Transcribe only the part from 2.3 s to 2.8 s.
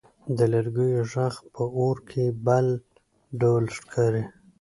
بل